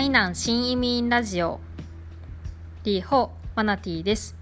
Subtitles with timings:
[0.00, 1.60] 台南新移民ラジオ。
[2.84, 4.34] リーホマナティです。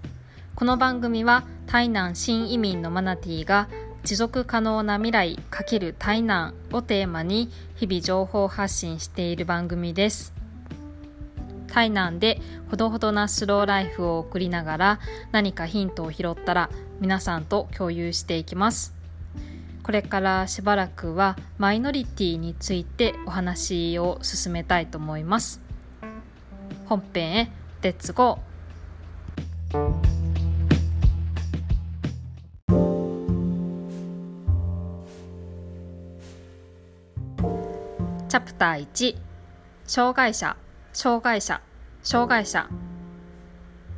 [0.55, 3.67] この番組は台南新移民のマナティが
[4.05, 10.33] 持続可能な未来×台南をテーマに日々情報発信している番組です。
[11.67, 12.39] 台南で
[12.69, 14.99] ほどほどなスローライフを送りながら
[15.33, 16.69] 何かヒントを拾ったら
[17.01, 18.98] 皆さんと共有していきます。
[19.89, 25.61] これからしばらくはマイノリティについてお話を進めたいと思います。
[26.85, 29.79] 本編へレッツゴー
[38.27, 39.17] チャプター1
[39.87, 40.55] 障害者
[40.93, 41.59] 障害者
[42.03, 42.88] 障害者。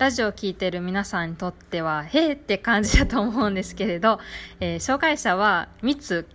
[0.02, 4.20] ラジオを聴いてる皆さんにとっては、へーって感じだと思うんですけれど、
[4.60, 6.28] えー、障害者は3つ、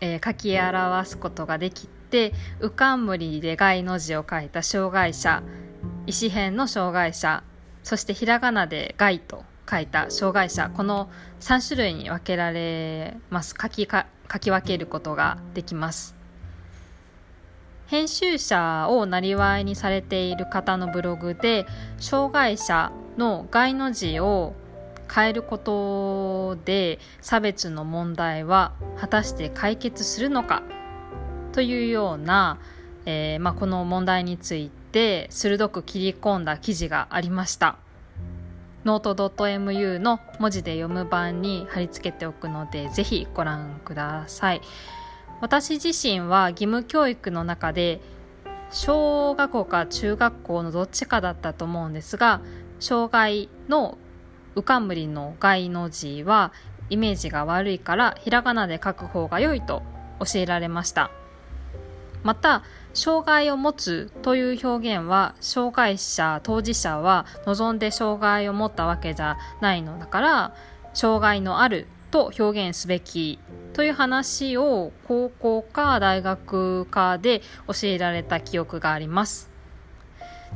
[0.00, 5.42] えー、書き表すことができて、うかんむりで害の字を書いた障害者、
[6.06, 7.42] 石辺の障害者、
[7.82, 13.56] そしてひらがなで害と書いた障害者、この3種類に分けられます。
[13.60, 16.21] 書きか書き分けることができます。
[17.86, 21.66] 編集者をなりわいにされている方のブログで
[21.98, 24.54] 障害者の害の字を
[25.14, 30.62] 変えることで差別の問題は果たして解決するのか？
[31.52, 32.58] というような、
[33.04, 37.76] えー、まあ、この問題について鋭く切り込んだ記事がありました。
[38.86, 44.62] ノート .mu の文字で読む版に貼り付けておくのでぜひご覧ください。
[45.42, 48.00] 私自身は義務教育の中で
[48.70, 52.40] 小学校か中学校のどっちかだったと思うんですが
[52.78, 53.98] 障害の
[54.54, 56.52] うかんむりの害の字は
[56.90, 59.82] イメージが悪いからひらがなで書く方が良いと
[60.20, 61.10] 教えられました。
[62.22, 62.62] また
[62.94, 70.54] 障害を持つという表現は障害者当事者は望んで障害を持ったわけじゃないのだから
[70.94, 73.40] 障害のあると表現すべき
[73.72, 79.50] という話を高校か大学かで教えられた記憶があります。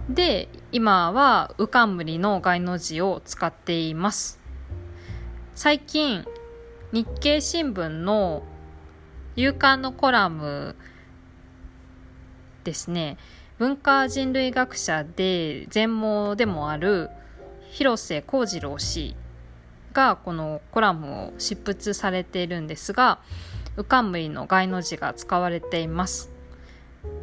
[0.09, 4.39] で、今はうかんむりの概の字を使っています。
[5.55, 6.27] 最近、
[6.93, 8.43] 日経新聞の
[9.35, 10.77] 夕刊のコラム
[12.65, 13.17] ですね、
[13.59, 17.09] 文化人類学者で全盲でもある
[17.71, 19.17] 広瀬幸次郎氏
[19.97, 23.19] がこのコラムを執筆されているんですが
[23.79, 26.31] うかんむりの外の字が使われています。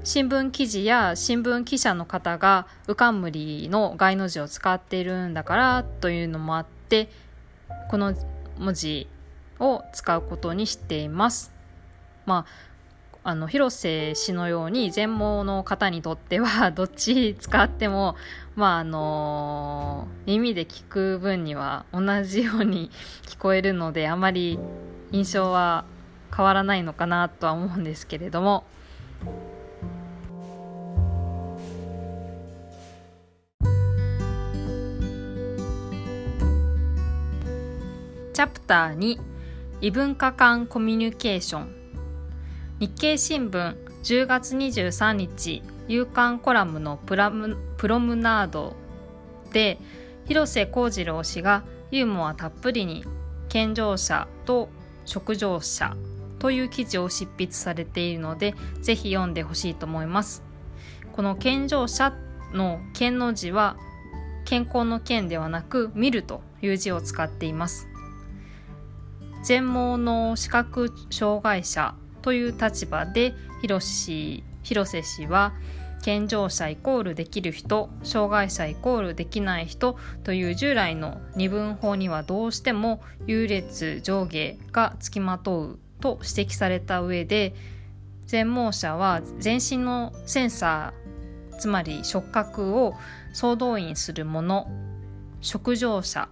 [0.04, 7.10] 新聞記事や新聞記者の方がうかんむりの外の字を使っているんだからというのもあって
[7.90, 8.14] この
[8.58, 9.08] 文字
[9.60, 11.52] を使うことにしています。
[12.26, 12.73] まあ
[13.26, 18.18] あの広瀬氏のように全盲の方にとってはどっち使っても、
[18.56, 22.92] まああの耳で聞く分には同じように
[23.26, 24.60] 聞こえるのであまり
[25.12, 25.86] 印象は
[26.36, 28.66] 変わらないのかなとは思うんですけれども。
[38.34, 39.20] チャプター2
[39.80, 41.83] 異文化間コミュニケーション
[42.84, 48.76] 日経新聞10月23日夕刊コラムのプラムプロムナード
[49.54, 49.78] で
[50.26, 53.06] 広瀬幸次郎氏がユーモアたっぷりに
[53.48, 54.68] 健常者と
[55.06, 55.96] 食上者
[56.40, 60.44] という記事を執筆されているのでぜひ読んでほしいと思います。
[61.14, 62.14] この健常者
[62.52, 63.78] の健の字は
[64.44, 67.88] 健康の健ではなく見るという字を使っています。
[69.42, 75.54] 全盲の視覚障害者という立場で広瀬氏は
[76.04, 87.56] 健常者イコールできる人障害者イコールできない人という従来の二分法にはどうしても優劣上下がつきまとうと指摘された上で
[88.26, 92.96] 全盲者は全身のセンサーつまり触覚を
[93.32, 94.68] 総動員するもの
[95.40, 96.28] 触情者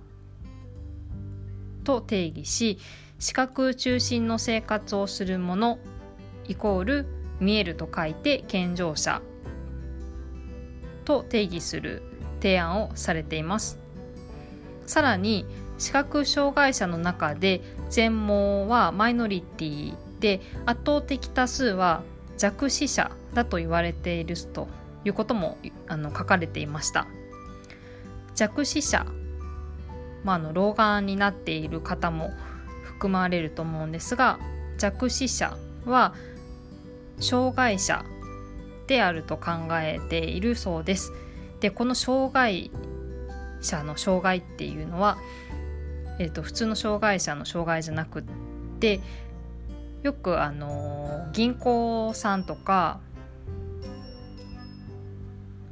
[1.86, 2.80] と定義し
[3.22, 5.78] 視覚中心の生活をするもの
[6.48, 7.06] イコール
[7.40, 9.22] 見えると書いて健常者
[11.06, 12.02] と定義する
[12.42, 13.78] 提案をされています。
[14.88, 15.46] さらに
[15.78, 22.02] 視覚障害者の中で全盲はマイノリティで圧倒的多数は
[22.40, 24.68] 弱視者だと言われていると
[25.06, 27.06] いうこともあの書かれていました。
[28.34, 29.06] 弱視者、
[30.24, 32.32] まあ、あの老眼になっている方も
[33.02, 34.38] 含まれると思うんですが
[34.78, 36.14] 弱視者は
[37.20, 38.06] 障害者
[38.86, 41.12] であると考えているそうです。
[41.62, 42.70] でこの障害
[43.62, 45.18] 者の障害っていうのは、
[46.20, 48.24] えーと、普通の障害者の障害じゃなくっ
[48.80, 49.00] て
[50.04, 53.00] よくあの銀行さんとか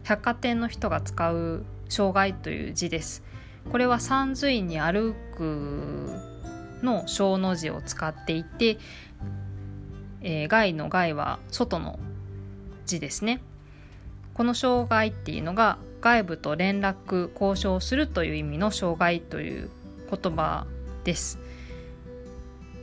[0.04, 3.24] 百貨店の人が使う障害という字です。
[3.72, 6.39] これは三髄に歩く
[6.84, 8.78] の小の字を使っていて、
[10.22, 12.00] えー、外の外は外の
[12.86, 13.42] 字ですね。
[14.34, 19.70] この障害っていうのが外部と連絡交渉するという意味の障害という
[20.10, 20.66] 言葉
[21.04, 21.40] です。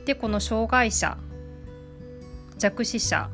[0.05, 1.17] でこの障害者
[2.57, 3.29] 弱視者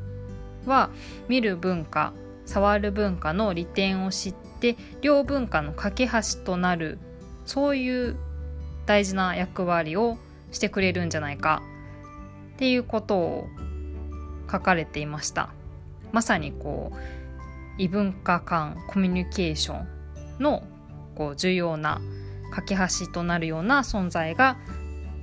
[0.66, 0.90] は
[1.28, 2.12] 見る文化
[2.46, 6.98] 触る文化の利点を知って両文化の架け橋となる
[7.46, 8.16] そういう
[8.86, 10.18] 大事な役割を
[10.54, 11.62] してくれるんじゃないか。
[12.54, 13.48] っていうことを
[14.50, 15.50] 書かれていました。
[16.12, 16.96] まさにこう
[17.76, 20.62] 異文化間コミュニケーションの
[21.16, 22.00] こう重要な
[22.52, 24.56] 架け橋となるような存在が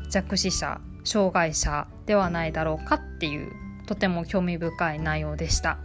[0.10, 3.52] 弱視者障害者ではないだろうかっていう
[3.88, 5.80] とても興味深い内容でした。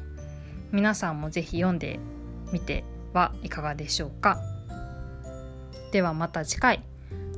[0.72, 2.00] 皆さんもぜひ読んで
[2.52, 4.40] みてはいかがでしょうか。
[5.92, 6.82] ではまた次回。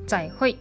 [0.06, 0.58] 再会。